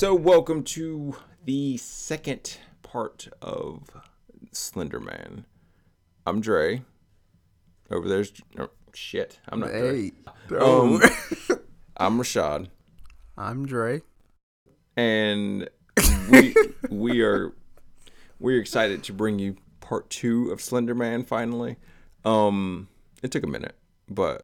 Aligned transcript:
So, 0.00 0.14
welcome 0.14 0.62
to 0.64 1.14
the 1.44 1.76
second 1.76 2.56
part 2.82 3.28
of 3.42 3.90
Slenderman. 4.50 5.44
I'm 6.24 6.40
Dre. 6.40 6.84
Over 7.90 8.08
there's 8.08 8.32
oh, 8.58 8.70
shit. 8.94 9.40
I'm 9.46 9.60
not. 9.60 9.72
Dre. 9.72 10.12
Um, 10.58 11.02
I'm 11.98 12.18
Rashad, 12.18 12.68
I'm 13.36 13.66
Dre. 13.66 14.00
and 14.96 15.68
we 16.30 16.54
we 16.88 17.20
are 17.20 17.52
we're 18.38 18.58
excited 18.58 19.04
to 19.04 19.12
bring 19.12 19.38
you 19.38 19.58
part 19.80 20.08
two 20.08 20.50
of 20.50 20.60
Slenderman 20.60 21.26
Finally, 21.26 21.76
um, 22.24 22.88
it 23.22 23.30
took 23.30 23.44
a 23.44 23.46
minute, 23.46 23.76
but 24.08 24.40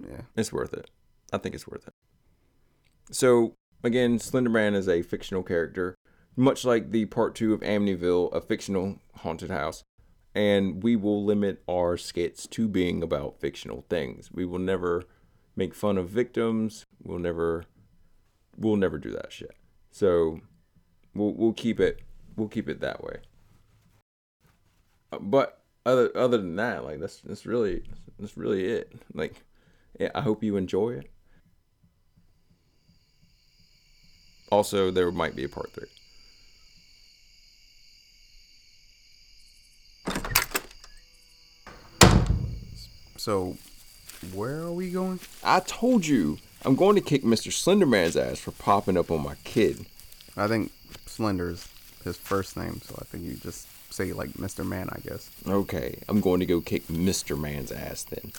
Yeah. 0.00 0.22
it's 0.34 0.50
worth 0.50 0.72
it. 0.72 0.88
I 1.30 1.36
think 1.36 1.54
it's 1.54 1.68
worth 1.68 1.86
it. 1.86 1.92
So 3.10 3.54
again, 3.84 4.18
Slender 4.18 4.50
Man 4.50 4.74
is 4.74 4.88
a 4.88 5.02
fictional 5.02 5.42
character, 5.42 5.94
much 6.36 6.64
like 6.64 6.90
the 6.90 7.04
part 7.06 7.34
two 7.34 7.52
of 7.54 7.60
Amityville, 7.60 8.34
a 8.34 8.40
fictional 8.40 8.98
haunted 9.18 9.50
house. 9.50 9.84
And 10.34 10.82
we 10.82 10.96
will 10.96 11.24
limit 11.24 11.62
our 11.70 11.96
skits 11.96 12.48
to 12.48 12.66
being 12.66 13.04
about 13.04 13.38
fictional 13.38 13.84
things. 13.88 14.32
We 14.32 14.44
will 14.44 14.58
never 14.58 15.04
make 15.54 15.74
fun 15.74 15.96
of 15.96 16.08
victims. 16.08 16.84
We'll 17.00 17.20
never 17.20 17.64
we'll 18.56 18.76
never 18.76 18.98
do 18.98 19.10
that 19.10 19.32
shit. 19.32 19.54
So 19.92 20.40
we'll 21.14 21.34
we'll 21.34 21.52
keep 21.52 21.78
it 21.78 22.00
we'll 22.36 22.48
keep 22.48 22.68
it 22.68 22.80
that 22.80 23.04
way. 23.04 23.18
But 25.20 25.62
other 25.86 26.10
other 26.16 26.38
than 26.38 26.56
that, 26.56 26.84
like 26.84 26.98
that's 26.98 27.18
that's 27.20 27.46
really 27.46 27.84
that's 28.18 28.36
really 28.36 28.64
it. 28.66 28.92
Like 29.12 29.44
yeah, 30.00 30.10
I 30.16 30.20
hope 30.20 30.42
you 30.42 30.56
enjoy 30.56 30.94
it. 30.94 31.10
Also, 34.54 34.92
there 34.92 35.10
might 35.10 35.34
be 35.34 35.42
a 35.42 35.48
part 35.48 35.72
three. 35.72 35.88
So, 43.16 43.56
where 44.32 44.60
are 44.60 44.70
we 44.70 44.92
going? 44.92 45.18
I 45.42 45.58
told 45.58 46.06
you, 46.06 46.38
I'm 46.64 46.76
going 46.76 46.94
to 46.94 47.00
kick 47.00 47.24
Mr. 47.24 47.50
Slenderman's 47.50 48.16
ass 48.16 48.38
for 48.38 48.52
popping 48.52 48.96
up 48.96 49.10
on 49.10 49.24
my 49.24 49.34
kid. 49.42 49.86
I 50.36 50.46
think 50.46 50.70
Slender 51.06 51.50
is 51.50 51.66
his 52.04 52.16
first 52.16 52.56
name, 52.56 52.80
so 52.84 52.94
I 53.00 53.04
think 53.06 53.24
you 53.24 53.34
just 53.34 53.66
say 53.92 54.12
like 54.12 54.34
Mr. 54.34 54.64
Man, 54.64 54.88
I 54.92 55.00
guess. 55.00 55.32
Okay, 55.48 55.98
I'm 56.08 56.20
going 56.20 56.38
to 56.38 56.46
go 56.46 56.60
kick 56.60 56.86
Mr. 56.86 57.36
Man's 57.36 57.72
ass 57.72 58.04
then. 58.04 58.30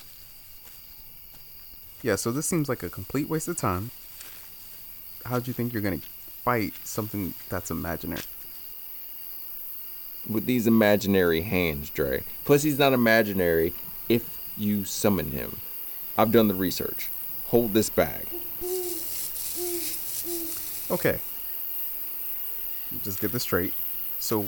Yeah, 2.02 2.16
so 2.16 2.32
this 2.32 2.46
seems 2.46 2.70
like 2.70 2.84
a 2.84 2.90
complete 2.90 3.28
waste 3.28 3.50
of 3.50 3.58
time. 3.58 3.92
How 5.26 5.40
do 5.40 5.48
you 5.48 5.54
think 5.54 5.74
you're 5.74 5.82
gonna 5.82 6.02
fight 6.46 6.74
something 6.84 7.34
that's 7.50 7.72
imaginary? 7.72 8.22
With 10.30 10.46
these 10.46 10.68
imaginary 10.68 11.42
hands, 11.42 11.90
Dre. 11.90 12.24
Plus, 12.46 12.64
he's 12.64 12.80
not 12.80 12.94
imaginary 12.94 13.74
if 14.08 14.40
you 14.58 14.86
summon 14.86 15.32
him. 15.32 15.60
I've 16.18 16.32
done 16.32 16.48
the 16.48 16.54
research. 16.54 17.10
Hold 17.48 17.74
this 17.74 17.90
bag. 17.90 18.28
Okay. 20.90 21.20
Just 23.04 23.20
get 23.20 23.32
this 23.32 23.44
straight. 23.44 23.74
So, 24.20 24.46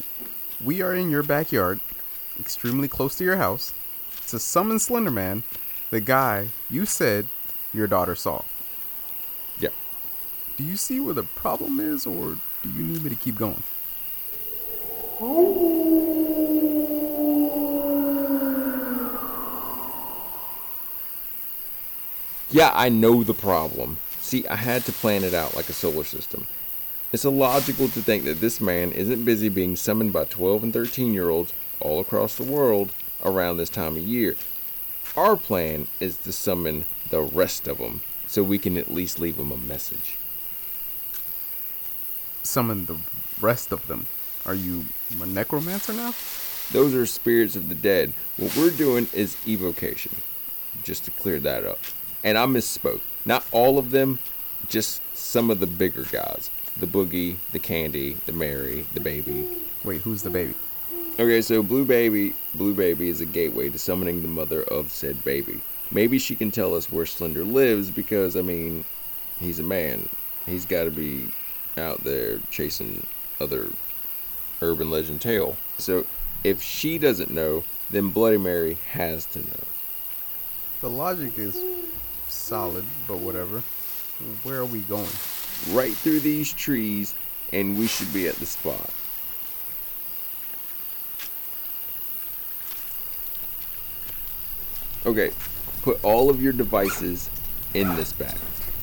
we 0.64 0.82
are 0.82 0.96
in 0.96 1.10
your 1.10 1.24
backyard, 1.24 1.80
extremely 2.40 2.88
close 2.88 3.16
to 3.18 3.24
your 3.24 3.38
house, 3.38 3.74
to 4.28 4.40
summon 4.40 4.78
Slenderman, 4.78 5.44
the 5.90 6.00
guy 6.00 6.50
you 6.70 6.86
said 6.86 7.28
your 7.74 7.88
daughter 7.88 8.16
saw. 8.16 8.44
Do 10.58 10.64
you 10.64 10.76
see 10.76 11.00
where 11.00 11.14
the 11.14 11.22
problem 11.22 11.80
is, 11.80 12.08
or 12.08 12.38
do 12.64 12.70
you 12.76 12.82
need 12.82 13.04
me 13.04 13.12
to 13.12 13.16
keep 13.16 13.38
going? 13.38 13.62
Yeah, 22.50 22.72
I 22.74 22.90
know 22.90 23.24
the 23.24 23.36
problem. 23.36 24.00
See, 24.20 24.48
I 24.48 24.56
had 24.56 24.84
to 24.86 24.92
plan 24.92 25.24
it 25.24 25.36
out 25.36 25.56
like 25.56 25.70
a 25.70 25.74
solar 25.74 26.04
system. 26.04 26.48
It's 27.14 27.24
illogical 27.24 27.88
to 27.90 28.02
think 28.02 28.24
that 28.24 28.42
this 28.42 28.60
man 28.60 28.92
isn't 28.94 29.26
busy 29.26 29.50
being 29.50 29.76
summoned 29.76 30.12
by 30.12 30.26
12 30.26 30.64
and 30.64 30.74
13 30.74 31.14
year 31.14 31.30
olds 31.30 31.54
all 31.80 32.00
across 32.00 32.36
the 32.36 32.44
world 32.44 32.94
around 33.24 33.58
this 33.58 33.70
time 33.70 33.96
of 33.96 34.02
year. 34.02 34.36
Our 35.16 35.38
plan 35.38 35.86
is 36.00 36.18
to 36.18 36.32
summon 36.34 36.86
the 37.12 37.22
rest 37.22 37.68
of 37.68 37.78
them 37.78 38.02
so 38.26 38.42
we 38.42 38.58
can 38.58 38.76
at 38.76 38.92
least 38.92 39.20
leave 39.20 39.38
them 39.38 39.52
a 39.52 39.58
message. 39.58 40.18
Summon 42.48 42.86
the 42.86 42.98
rest 43.42 43.74
of 43.74 43.88
them. 43.88 44.08
Are 44.46 44.56
you 44.56 44.86
a 45.22 45.26
necromancer 45.26 45.92
now? 45.92 46.14
Those 46.72 46.96
are 46.96 47.06
spirits 47.06 47.58
of 47.58 47.68
the 47.68 47.76
dead. 47.76 48.14
What 48.38 48.56
we're 48.56 48.70
doing 48.70 49.10
is 49.14 49.36
evocation, 49.46 50.16
just 50.82 51.04
to 51.06 51.12
clear 51.12 51.40
that 51.42 51.66
up. 51.66 51.78
And 52.24 52.38
I 52.38 52.46
misspoke. 52.46 53.02
Not 53.26 53.46
all 53.52 53.78
of 53.78 53.92
them, 53.92 54.20
just 54.70 55.02
some 55.14 55.50
of 55.50 55.60
the 55.60 55.68
bigger 55.68 56.04
guys. 56.04 56.50
The 56.80 56.88
Boogie, 56.88 57.36
the 57.52 57.60
Candy, 57.60 58.14
the 58.26 58.32
Mary, 58.32 58.86
the 58.94 59.02
Baby. 59.02 59.46
Wait, 59.84 60.02
who's 60.02 60.24
the 60.24 60.30
baby? 60.30 60.54
Okay, 61.20 61.42
so 61.42 61.62
Blue 61.62 61.84
Baby, 61.84 62.34
Blue 62.56 62.74
Baby 62.74 63.10
is 63.10 63.20
a 63.20 63.26
gateway 63.26 63.70
to 63.70 63.78
summoning 63.78 64.22
the 64.22 64.30
mother 64.30 64.64
of 64.64 64.92
said 64.92 65.22
baby. 65.26 65.60
Maybe 65.92 66.18
she 66.18 66.36
can 66.36 66.52
tell 66.52 66.74
us 66.74 66.92
where 66.92 67.06
Slender 67.06 67.44
lives 67.44 67.92
because 67.92 68.38
I 68.38 68.42
mean, 68.42 68.86
he's 69.38 69.60
a 69.60 69.64
man. 69.64 70.08
He's 70.46 70.66
got 70.66 70.86
to 70.86 70.92
be 70.92 71.28
out 71.78 72.04
there 72.04 72.40
chasing 72.50 73.06
other 73.40 73.70
urban 74.62 74.90
legend 74.90 75.22
tale. 75.22 75.58
So 75.78 76.06
if 76.44 76.62
she 76.62 76.98
doesn't 76.98 77.32
know, 77.32 77.64
then 77.90 78.10
Bloody 78.10 78.38
Mary 78.38 78.78
has 78.92 79.26
to 79.28 79.40
know. 79.40 79.64
The 80.82 80.90
logic 80.90 81.38
is 81.38 81.60
solid, 82.28 82.86
but 83.08 83.18
whatever. 83.18 83.60
Where 84.44 84.60
are 84.60 84.66
we 84.66 84.82
going? 84.82 85.08
Right 85.72 85.94
through 85.94 86.20
these 86.20 86.54
trees, 86.54 87.14
and 87.54 87.78
we 87.78 87.88
should 87.88 88.12
be 88.14 88.28
at 88.28 88.36
the 88.36 88.46
spot. 88.46 88.90
Okay, 95.06 95.32
put 95.84 96.04
all 96.04 96.30
of 96.30 96.42
your 96.42 96.54
devices 96.54 97.30
in 97.74 97.96
this 97.96 98.12
bag. 98.12 98.38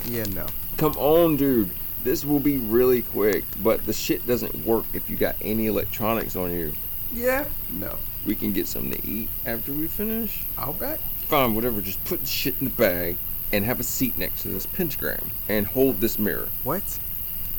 Yeah, 0.06 0.25
no. 0.34 0.47
Come 0.78 0.97
on, 0.97 1.37
dude. 1.37 1.71
This 2.05 2.23
will 2.23 2.39
be 2.39 2.59
really 2.59 3.01
quick, 3.01 3.45
but 3.63 3.87
the 3.87 3.95
shit 3.95 4.27
doesn't 4.27 4.67
work 4.67 4.85
if 4.93 5.09
you 5.09 5.17
got 5.17 5.37
any 5.41 5.67
electronics 5.67 6.37
on 6.37 6.53
you. 6.53 6.75
Yeah, 7.11 7.47
no. 7.71 7.97
We 8.27 8.35
can 8.35 8.53
get 8.53 8.67
something 8.67 8.93
to 8.93 9.09
eat 9.09 9.31
after 9.47 9.73
we 9.73 9.89
finish. 9.89 10.45
I'll 10.59 10.75
bet. 10.75 11.01
Fine, 11.29 11.55
whatever. 11.55 11.81
Just 11.81 12.05
put 12.05 12.21
the 12.21 12.27
shit 12.27 12.57
in 12.61 12.67
the 12.67 12.75
bag 12.75 13.17
and 13.53 13.65
have 13.65 13.81
a 13.81 13.85
seat 13.85 14.19
next 14.19 14.43
to 14.43 14.49
this 14.49 14.67
pentagram 14.67 15.31
and 15.49 15.67
hold 15.67 16.03
this 16.03 16.19
mirror. 16.19 16.49
What? 16.63 16.99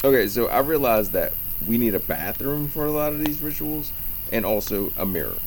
Okay, 0.04 0.28
so 0.28 0.48
I 0.48 0.60
realized 0.60 1.12
that 1.14 1.34
we 1.68 1.80
need 1.80 1.96
a 1.96 2.00
bathroom 2.00 2.68
for 2.68 2.86
a 2.86 2.92
lot 2.92 3.14
of 3.14 3.26
these 3.26 3.42
rituals 3.42 3.92
and 4.32 4.46
also 4.46 4.92
a 4.96 5.06
mirror. 5.08 5.38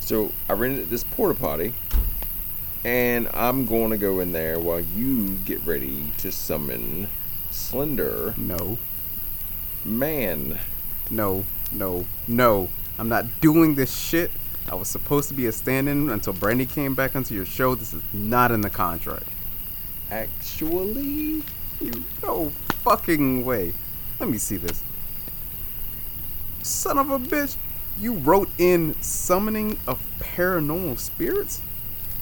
So 0.00 0.32
I 0.48 0.54
rented 0.54 0.90
this 0.90 1.04
porta 1.04 1.38
potty 1.38 1.74
and 2.84 3.28
I'm 3.34 3.66
going 3.66 3.90
to 3.90 3.98
go 3.98 4.18
in 4.18 4.32
there 4.32 4.58
while 4.58 4.80
you 4.80 5.36
get 5.44 5.64
ready 5.64 6.12
to 6.18 6.32
summon 6.32 7.08
Slender 7.58 8.34
No. 8.38 8.78
Man. 9.84 10.58
No. 11.10 11.44
No. 11.72 12.06
No. 12.26 12.68
I'm 12.98 13.08
not 13.08 13.40
doing 13.40 13.74
this 13.74 13.94
shit. 13.94 14.30
I 14.70 14.74
was 14.74 14.88
supposed 14.88 15.28
to 15.28 15.34
be 15.34 15.46
a 15.46 15.52
stand-in 15.52 16.08
until 16.08 16.32
Brandy 16.32 16.66
came 16.66 16.94
back 16.94 17.16
onto 17.16 17.34
your 17.34 17.44
show. 17.44 17.74
This 17.74 17.92
is 17.92 18.02
not 18.12 18.52
in 18.52 18.60
the 18.60 18.70
contract. 18.70 19.26
Actually, 20.10 21.42
You 21.80 22.04
no 22.22 22.50
fucking 22.82 23.44
way. 23.44 23.74
Let 24.18 24.28
me 24.28 24.38
see 24.38 24.56
this. 24.56 24.82
Son 26.62 26.96
of 26.96 27.10
a 27.10 27.18
bitch. 27.18 27.56
You 28.00 28.14
wrote 28.14 28.48
in 28.56 28.94
summoning 29.02 29.78
of 29.86 30.06
paranormal 30.20 30.98
spirits? 30.98 31.60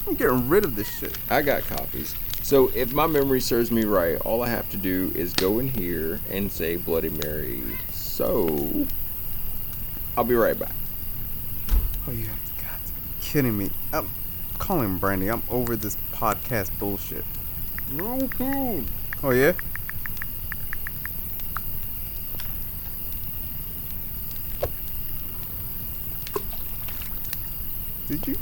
I'm 0.07 0.15
getting 0.15 0.49
rid 0.49 0.65
of 0.65 0.75
this 0.75 0.99
shit. 0.99 1.17
I 1.29 1.41
got 1.43 1.63
copies. 1.63 2.15
So 2.47 2.71
if 2.73 2.93
my 2.93 3.07
memory 3.07 3.41
serves 3.41 3.71
me 3.71 3.83
right, 3.83 4.15
all 4.21 4.41
I 4.41 4.47
have 4.47 4.69
to 4.69 4.77
do 4.77 5.11
is 5.13 5.33
go 5.33 5.59
in 5.59 5.67
here 5.67 6.21
and 6.31 6.49
say 6.49 6.77
Bloody 6.77 7.09
Mary. 7.09 7.61
So 7.91 8.87
I'll 10.15 10.23
be 10.23 10.33
right 10.33 10.57
back. 10.57 10.71
Oh, 12.07 12.11
you 12.11 12.25
have 12.27 12.45
to 12.45 12.51
be 12.53 12.99
kidding 13.19 13.57
me. 13.57 13.69
I'm 13.91 14.09
calling 14.59 14.95
Brandy. 14.95 15.27
I'm 15.27 15.43
over 15.49 15.75
this 15.75 15.97
podcast 16.13 16.71
bullshit. 16.79 17.25
Oh, 17.99 19.31
yeah? 19.31 19.51
Did 28.07 28.25
you 28.25 28.35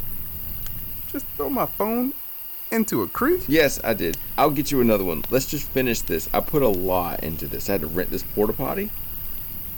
just 1.11 1.25
throw 1.35 1.49
my 1.49 1.65
phone 1.65 2.13
into 2.75 3.01
a 3.01 3.07
creek? 3.07 3.43
Yes, 3.47 3.79
I 3.83 3.93
did. 3.93 4.17
I'll 4.37 4.51
get 4.51 4.71
you 4.71 4.81
another 4.81 5.03
one. 5.03 5.23
Let's 5.29 5.47
just 5.47 5.67
finish 5.69 6.01
this. 6.01 6.29
I 6.33 6.41
put 6.41 6.61
a 6.61 6.67
lot 6.67 7.21
into 7.23 7.47
this. 7.47 7.69
I 7.69 7.73
had 7.73 7.81
to 7.81 7.87
rent 7.87 8.11
this 8.11 8.23
porta 8.23 8.53
potty. 8.53 8.91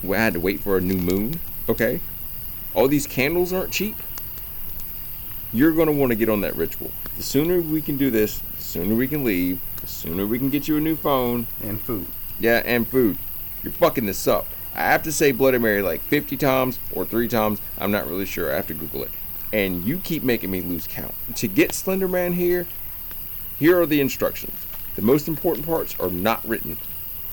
I 0.04 0.16
had 0.16 0.34
to 0.34 0.40
wait 0.40 0.60
for 0.60 0.78
a 0.78 0.82
new 0.82 0.98
moon. 0.98 1.40
Okay, 1.70 2.02
all 2.74 2.88
these 2.88 3.08
candles 3.08 3.54
aren't 3.54 3.72
cheap. 3.72 3.96
You're 5.54 5.72
gonna 5.72 5.92
want 5.92 6.12
to 6.12 6.16
get 6.16 6.30
on 6.30 6.42
that 6.42 6.56
ritual. 6.56 6.92
The 7.16 7.24
sooner 7.24 7.62
we 7.62 7.82
can 7.82 7.98
do 7.98 8.12
this, 8.12 8.40
the 8.40 8.62
sooner 8.62 8.96
we 8.96 9.08
can 9.08 9.24
leave. 9.24 9.62
The 9.82 9.88
sooner 9.88 10.26
we 10.26 10.38
can 10.38 10.50
get 10.50 10.68
you 10.68 10.78
a 10.78 10.82
new 10.82 10.96
phone. 10.96 11.48
And 11.64 11.80
food. 11.82 12.08
Yeah, 12.40 12.62
and 12.66 12.88
food. 12.88 13.18
You're 13.64 13.74
fucking 13.74 14.06
this 14.06 14.28
up. 14.28 14.48
I 14.76 14.82
have 14.82 15.02
to 15.04 15.12
say 15.12 15.32
Bloody 15.32 15.58
Mary 15.58 15.82
like 15.82 16.02
50 16.02 16.38
times 16.38 16.80
or 16.94 17.06
three 17.06 17.28
times. 17.28 17.60
I'm 17.78 17.92
not 17.92 18.08
really 18.08 18.26
sure. 18.26 18.52
I 18.52 18.58
have 18.58 18.68
to 18.68 18.76
Google 18.76 19.04
it. 19.04 19.12
And 19.52 19.84
you 19.84 19.98
keep 19.98 20.24
making 20.24 20.52
me 20.52 20.62
lose 20.62 20.86
count. 20.86 21.16
To 21.36 21.48
get 21.48 21.74
Slender 21.74 22.08
Man 22.08 22.34
here, 22.34 22.68
here 23.60 23.82
are 23.82 23.86
the 23.86 24.02
instructions. 24.02 24.66
The 24.96 25.02
most 25.02 25.28
important 25.28 25.66
parts 25.66 26.00
are 26.00 26.10
not 26.10 26.46
written. 26.48 26.78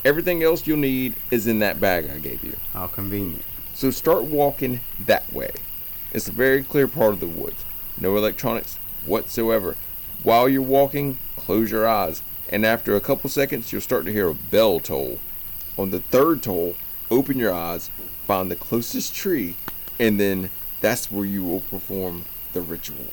Everything 0.04 0.42
else 0.42 0.66
you'll 0.66 0.76
need 0.76 1.14
is 1.30 1.46
in 1.46 1.58
that 1.60 1.80
bag 1.80 2.10
I 2.10 2.18
gave 2.18 2.44
you. 2.44 2.56
How 2.72 2.86
convenient. 2.86 3.44
So 3.72 3.90
start 3.90 4.24
walking 4.24 4.80
that 5.00 5.32
way. 5.32 5.50
It's 6.12 6.28
a 6.28 6.32
very 6.32 6.62
clear 6.62 6.86
part 6.86 7.14
of 7.14 7.20
the 7.20 7.26
woods. 7.26 7.64
No 7.98 8.16
electronics 8.16 8.76
whatsoever. 9.06 9.76
While 10.22 10.48
you're 10.48 10.62
walking, 10.62 11.18
close 11.36 11.70
your 11.70 11.88
eyes. 11.88 12.22
And 12.48 12.64
after 12.64 12.94
a 12.94 13.00
couple 13.00 13.30
seconds, 13.30 13.72
you'll 13.72 13.80
start 13.80 14.04
to 14.04 14.12
hear 14.12 14.28
a 14.28 14.34
bell 14.34 14.78
toll. 14.80 15.18
On 15.76 15.90
the 15.90 16.00
third 16.00 16.42
toll, 16.42 16.76
open 17.10 17.38
your 17.38 17.52
eyes, 17.52 17.90
find 18.26 18.50
the 18.50 18.56
closest 18.56 19.14
tree, 19.14 19.56
and 19.98 20.20
then 20.20 20.50
that's 20.80 21.10
where 21.10 21.24
you 21.24 21.42
will 21.42 21.60
perform 21.60 22.24
the 22.52 22.60
ritual. 22.60 23.06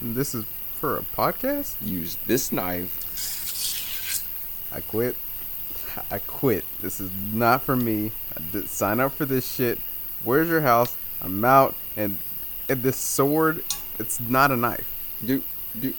This 0.00 0.34
is 0.34 0.44
for 0.82 0.96
a 0.96 1.02
podcast? 1.02 1.76
Use 1.80 2.16
this 2.26 2.50
knife. 2.50 4.26
I 4.74 4.80
quit. 4.80 5.14
I 6.10 6.18
quit. 6.18 6.64
This 6.80 6.98
is 6.98 7.08
not 7.32 7.62
for 7.62 7.76
me. 7.76 8.10
I 8.36 8.42
did 8.50 8.68
sign 8.68 8.98
up 8.98 9.12
for 9.12 9.24
this 9.24 9.48
shit. 9.48 9.78
Where's 10.24 10.48
your 10.48 10.62
house? 10.62 10.96
I'm 11.20 11.44
out. 11.44 11.76
And 11.96 12.18
and 12.68 12.82
this 12.82 12.96
sword, 12.96 13.62
it's 14.00 14.18
not 14.18 14.50
a 14.50 14.56
knife. 14.56 14.92
Do 15.24 15.44
do 15.78 15.94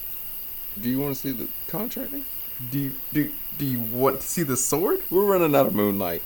do 0.81 0.89
you 0.89 0.99
want 0.99 1.15
to 1.15 1.21
see 1.21 1.31
the 1.31 1.47
contracting? 1.67 2.25
Do 2.69 2.77
you 2.77 2.91
do 3.13 3.31
do 3.57 3.65
you 3.65 3.79
want 3.79 4.19
to 4.19 4.27
see 4.27 4.43
the 4.43 4.57
sword? 4.57 5.01
We're 5.09 5.23
running 5.23 5.55
out 5.55 5.67
of 5.67 5.73
moonlight. 5.73 6.23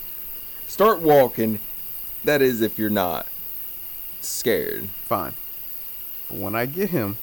Start 0.66 0.98
walking. 0.98 1.60
That 2.24 2.42
is, 2.42 2.60
if 2.60 2.76
you're 2.76 2.90
not 2.90 3.28
scared. 4.20 4.88
Fine. 5.04 5.34
But 6.28 6.38
when 6.38 6.56
I 6.56 6.66
get 6.66 6.90
him, 6.90 7.18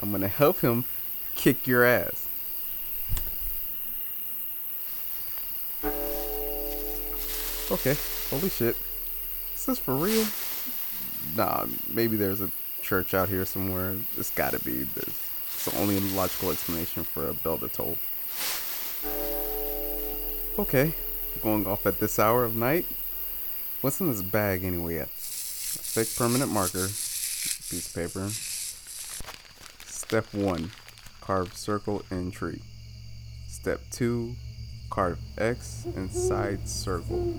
I'm 0.00 0.10
gonna 0.10 0.28
help 0.28 0.60
him 0.60 0.84
kick 1.34 1.66
your 1.66 1.84
ass. 1.84 2.28
Okay, 7.70 7.96
holy 8.30 8.48
shit. 8.48 8.76
Is 9.54 9.66
this 9.66 9.78
for 9.78 9.94
real? 9.94 10.26
Nah, 11.36 11.66
maybe 11.88 12.16
there's 12.16 12.40
a 12.40 12.50
church 12.80 13.12
out 13.12 13.28
here 13.28 13.44
somewhere. 13.44 13.96
It's 14.16 14.30
gotta 14.30 14.58
be. 14.60 14.84
There's, 14.84 15.08
it's 15.08 15.64
the 15.66 15.78
only 15.78 16.00
logical 16.00 16.50
explanation 16.50 17.02
for 17.04 17.28
a 17.28 17.34
bell 17.34 17.58
to 17.58 17.68
toll. 17.68 17.98
Okay, 20.58 20.94
going 21.42 21.66
off 21.66 21.86
at 21.86 22.00
this 22.00 22.18
hour 22.18 22.44
of 22.44 22.56
night. 22.56 22.86
What's 23.80 24.00
in 24.00 24.08
this 24.08 24.22
bag 24.22 24.64
anyway? 24.64 24.96
A 24.96 25.06
thick 25.06 26.08
permanent 26.16 26.50
marker, 26.50 26.86
piece 26.86 27.86
of 27.88 27.94
paper. 27.94 28.30
Step 30.08 30.24
one, 30.32 30.70
carve 31.20 31.54
circle 31.54 32.02
in 32.10 32.30
tree. 32.30 32.62
Step 33.46 33.78
two, 33.90 34.34
carve 34.88 35.18
X 35.36 35.86
inside 35.96 36.66
circle. 36.66 37.34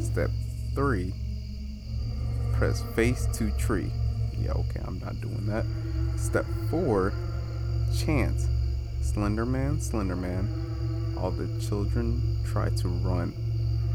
Step 0.00 0.28
three, 0.74 1.14
press 2.52 2.82
face 2.96 3.28
to 3.34 3.52
tree. 3.52 3.92
Yeah, 4.36 4.54
okay, 4.54 4.80
I'm 4.84 4.98
not 4.98 5.20
doing 5.20 5.46
that. 5.46 5.64
Step 6.18 6.46
four, 6.68 7.12
chant. 7.96 8.40
Slenderman, 9.02 9.76
Slenderman. 9.78 11.16
All 11.16 11.30
the 11.30 11.46
children 11.64 12.38
try 12.44 12.70
to 12.70 12.88
run. 12.88 13.32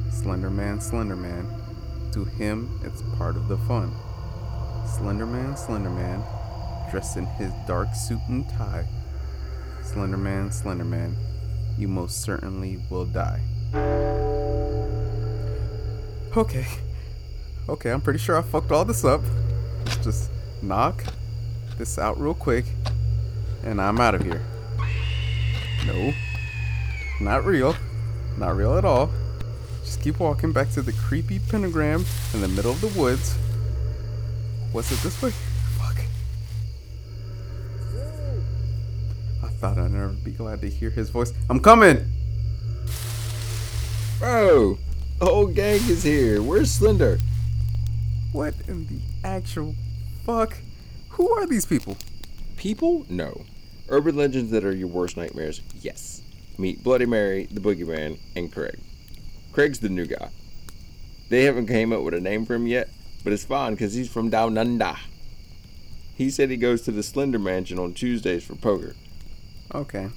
Slenderman, 0.08 0.78
Slenderman. 0.78 2.14
To 2.14 2.24
him, 2.24 2.80
it's 2.82 3.02
part 3.18 3.36
of 3.36 3.50
the 3.50 3.58
fun. 3.58 3.92
Slenderman, 4.86 5.58
Slenderman, 5.60 6.24
dressed 6.92 7.18
in 7.18 7.26
his 7.26 7.52
dark 7.68 7.94
suit 7.96 8.22
and 8.28 8.48
tie. 8.50 8.88
Slenderman, 9.82 10.50
Slenderman, 10.50 11.16
you 11.78 11.88
most 11.88 12.22
certainly 12.22 12.80
will 12.90 13.06
die. 13.06 13.42
Okay. 16.36 16.66
Okay, 17.68 17.92
I'm 17.92 18.02
pretty 18.02 18.20
sure 18.20 18.38
I 18.38 18.42
fucked 18.42 18.72
all 18.72 18.86
this 18.86 19.04
up. 19.06 19.22
Let's 19.86 19.98
just 19.98 20.32
knock 20.62 21.04
this 21.78 21.98
out 21.98 22.20
real 22.20 22.34
quick, 22.34 22.66
and 23.64 23.82
I'm 23.82 24.00
out 24.00 24.16
of 24.16 24.22
here. 24.22 24.42
No. 25.86 26.14
Not 27.22 27.46
real. 27.46 27.76
Not 28.38 28.56
real 28.56 28.78
at 28.78 28.86
all. 28.86 29.10
Just 29.84 30.02
keep 30.02 30.20
walking 30.20 30.52
back 30.52 30.70
to 30.72 30.82
the 30.82 30.94
creepy 30.94 31.40
pentagram 31.40 32.06
in 32.34 32.42
the 32.42 32.48
middle 32.48 32.72
of 32.72 32.82
the 32.82 33.00
woods. 33.00 33.38
Was 34.74 34.92
it 34.92 35.00
this 35.00 35.22
way? 35.22 35.32
Thought 39.56 39.78
I'd 39.78 39.92
never 39.92 40.10
be 40.10 40.32
glad 40.32 40.62
to 40.62 40.70
hear 40.70 40.90
his 40.90 41.10
voice. 41.10 41.34
I'm 41.50 41.60
coming! 41.60 42.06
Bro, 44.20 44.78
the 45.20 45.26
whole 45.26 45.48
gang 45.48 45.80
is 45.90 46.04
here. 46.04 46.42
Where's 46.42 46.72
Slender? 46.72 47.18
What 48.32 48.54
in 48.68 48.88
the 48.88 49.00
actual 49.24 49.76
fuck? 50.26 50.58
Who 51.10 51.30
are 51.32 51.48
these 51.48 51.66
people? 51.66 51.98
People? 52.58 53.06
No. 53.10 53.46
Urban 53.90 54.16
legends 54.16 54.52
that 54.52 54.66
are 54.66 54.76
your 54.76 54.88
worst 54.88 55.16
nightmares? 55.16 55.62
Yes. 55.82 56.22
Meet 56.58 56.84
Bloody 56.84 57.06
Mary, 57.06 57.48
the 57.52 57.62
Boogeyman, 57.62 58.20
and 58.36 58.52
Craig. 58.52 58.80
Craig's 59.52 59.80
the 59.80 59.90
new 59.90 60.06
guy. 60.06 60.30
They 61.30 61.44
haven't 61.44 61.68
came 61.68 61.94
up 61.94 62.02
with 62.02 62.14
a 62.14 62.20
name 62.20 62.46
for 62.46 62.56
him 62.56 62.68
yet, 62.68 62.90
but 63.24 63.34
it's 63.34 63.46
fine 63.46 63.74
because 63.74 63.94
he's 63.94 64.10
from 64.10 64.30
Down 64.30 64.58
Under. 64.58 64.96
He 66.16 66.30
said 66.30 66.50
he 66.50 66.58
goes 66.58 66.82
to 66.84 66.92
the 66.92 67.04
Slender 67.04 67.40
Mansion 67.40 67.80
on 67.80 67.94
Tuesdays 67.94 68.46
for 68.46 68.56
poker. 68.56 68.96
Okay. 69.74 70.10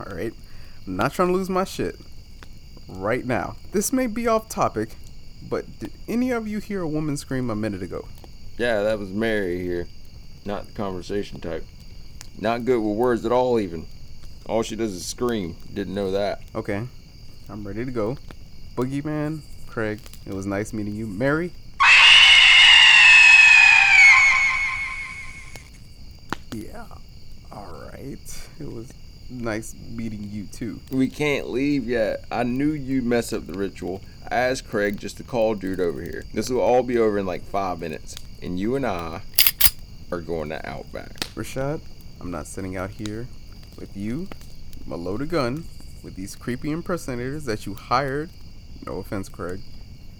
Alright. 0.00 0.34
I'm 0.86 0.96
not 0.96 1.12
trying 1.12 1.28
to 1.28 1.34
lose 1.34 1.50
my 1.50 1.64
shit. 1.64 1.96
Right 2.88 3.24
now. 3.24 3.56
This 3.72 3.92
may 3.92 4.06
be 4.06 4.28
off 4.28 4.48
topic, 4.48 4.90
but 5.48 5.78
did 5.78 5.92
any 6.06 6.30
of 6.30 6.46
you 6.46 6.60
hear 6.60 6.82
a 6.82 6.88
woman 6.88 7.16
scream 7.16 7.50
a 7.50 7.56
minute 7.56 7.82
ago? 7.82 8.06
Yeah, 8.58 8.82
that 8.82 8.98
was 8.98 9.10
Mary 9.10 9.60
here. 9.60 9.88
Not 10.44 10.66
the 10.66 10.72
conversation 10.72 11.40
type. 11.40 11.64
Not 12.38 12.64
good 12.64 12.78
with 12.78 12.96
words 12.96 13.26
at 13.26 13.32
all, 13.32 13.58
even. 13.58 13.86
All 14.46 14.62
she 14.62 14.76
does 14.76 14.92
is 14.92 15.04
scream. 15.04 15.56
Didn't 15.74 15.94
know 15.94 16.12
that. 16.12 16.42
Okay. 16.54 16.86
I'm 17.48 17.66
ready 17.66 17.84
to 17.84 17.90
go. 17.90 18.16
Boogeyman, 18.76 19.40
Craig, 19.66 20.00
it 20.24 20.32
was 20.32 20.46
nice 20.46 20.72
meeting 20.72 20.94
you. 20.94 21.06
Mary? 21.06 21.52
Yeah. 26.52 26.86
Alright. 27.52 28.48
It 28.58 28.72
was 28.72 28.92
nice 29.30 29.74
meeting 29.90 30.28
you 30.30 30.44
too. 30.46 30.80
We 30.90 31.08
can't 31.08 31.50
leave 31.50 31.88
yet. 31.88 32.24
I 32.30 32.42
knew 32.42 32.72
you'd 32.72 33.04
mess 33.04 33.32
up 33.32 33.46
the 33.46 33.54
ritual. 33.54 34.02
I 34.30 34.34
asked 34.34 34.68
Craig 34.68 34.98
just 34.98 35.16
to 35.18 35.22
call 35.22 35.54
dude 35.54 35.80
over 35.80 36.02
here. 36.02 36.24
This 36.34 36.50
will 36.50 36.60
all 36.60 36.82
be 36.82 36.98
over 36.98 37.18
in 37.18 37.26
like 37.26 37.42
five 37.42 37.80
minutes. 37.80 38.16
And 38.42 38.58
you 38.58 38.76
and 38.76 38.86
I 38.86 39.22
are 40.10 40.20
going 40.20 40.48
to 40.50 40.68
Outback. 40.68 41.20
Rashad, 41.34 41.80
I'm 42.20 42.30
not 42.30 42.46
sitting 42.46 42.76
out 42.76 42.90
here 42.90 43.26
with 43.78 43.96
you, 43.96 44.28
a 44.90 44.96
loaded 44.96 45.30
gun, 45.30 45.64
with 46.02 46.14
these 46.14 46.36
creepy 46.36 46.70
impersonators 46.70 47.44
that 47.44 47.66
you 47.66 47.74
hired, 47.74 48.30
no 48.86 48.98
offense, 48.98 49.28
Craig, 49.28 49.60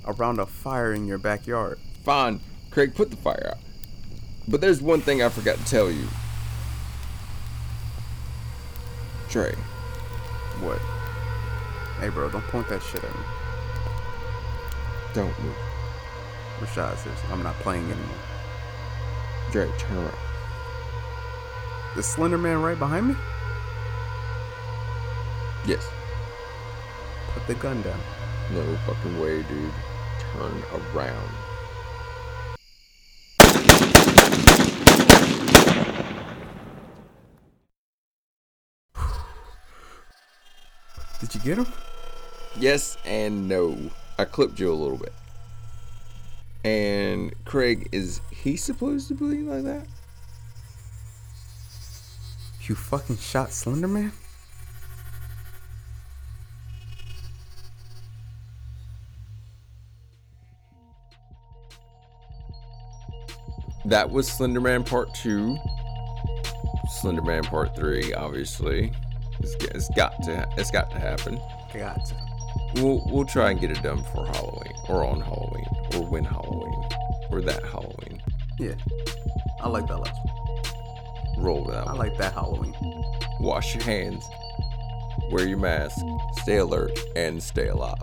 around 0.04 0.38
a 0.38 0.46
fire 0.46 0.92
in 0.92 1.06
your 1.06 1.18
backyard. 1.18 1.78
Fine. 2.04 2.40
Craig, 2.70 2.94
put 2.94 3.10
the 3.10 3.16
fire 3.16 3.52
out. 3.52 3.58
But 4.48 4.60
there's 4.60 4.80
one 4.80 5.00
thing 5.00 5.22
I 5.22 5.28
forgot 5.28 5.58
to 5.58 5.64
tell 5.64 5.90
you. 5.90 6.06
Trey, 9.36 9.54
What? 10.60 10.78
Hey, 12.00 12.08
bro, 12.08 12.30
don't 12.30 12.46
point 12.46 12.66
that 12.70 12.82
shit 12.82 13.04
at 13.04 13.14
me. 13.14 13.20
don't 15.12 15.38
move. 15.44 15.54
Rashad 16.58 16.96
says, 16.96 17.18
I'm 17.30 17.42
not 17.42 17.54
playing 17.56 17.84
anymore. 17.84 18.16
Dre, 19.52 19.70
turn 19.76 19.98
around. 19.98 20.16
The 21.96 22.02
Slender 22.02 22.38
Man 22.38 22.62
right 22.62 22.78
behind 22.78 23.08
me? 23.08 23.16
Yes. 25.66 25.86
Put 27.34 27.46
the 27.46 27.56
gun 27.56 27.82
down. 27.82 28.00
No 28.54 28.64
fucking 28.86 29.20
way, 29.20 29.42
dude. 29.42 29.70
Turn 30.32 30.62
around. 30.94 31.28
Did 41.26 41.34
you 41.34 41.40
get 41.40 41.58
him? 41.58 41.72
Yes 42.56 42.96
and 43.04 43.48
no. 43.48 43.76
I 44.16 44.24
clipped 44.24 44.60
you 44.60 44.72
a 44.72 44.74
little 44.74 44.96
bit. 44.96 45.12
And 46.62 47.34
Craig, 47.44 47.88
is 47.90 48.20
he 48.30 48.56
supposed 48.56 49.08
to 49.08 49.14
believe 49.14 49.46
like 49.46 49.64
that? 49.64 49.88
You 52.62 52.76
fucking 52.76 53.16
shot 53.16 53.48
Slenderman? 53.48 54.12
That 63.84 64.10
was 64.10 64.30
Slenderman 64.30 64.86
Part 64.88 65.12
2. 65.14 65.58
Slenderman 67.00 67.44
Part 67.46 67.74
3, 67.74 68.14
obviously. 68.14 68.92
It's, 69.46 69.64
it's 69.66 69.88
got 69.90 70.22
to 70.24 70.48
it's 70.56 70.70
got 70.70 70.90
to 70.90 70.98
happen. 70.98 71.40
Got 71.72 72.04
to. 72.06 72.14
We'll 72.76 73.02
we'll 73.06 73.24
try 73.24 73.50
and 73.50 73.60
get 73.60 73.70
it 73.70 73.80
done 73.82 73.98
before 73.98 74.26
Halloween 74.26 74.72
or 74.88 75.04
on 75.04 75.20
Halloween 75.20 75.66
or 75.94 76.04
when 76.04 76.24
Halloween 76.24 76.88
or 77.30 77.40
that 77.42 77.62
Halloween. 77.64 78.20
Yeah. 78.58 78.74
I 79.60 79.68
like 79.68 79.86
that 79.86 79.98
last 79.98 80.18
one. 80.24 81.44
Roll 81.44 81.64
with 81.64 81.74
that 81.74 81.82
I 81.86 81.92
one. 81.92 81.98
like 81.98 82.16
that 82.18 82.32
Halloween. 82.32 82.74
Wash 83.40 83.74
your 83.74 83.84
hands. 83.84 84.24
Wear 85.30 85.46
your 85.46 85.58
mask. 85.58 85.96
Stay 86.42 86.56
alert 86.56 86.98
and 87.14 87.42
stay 87.42 87.68
alive. 87.68 88.02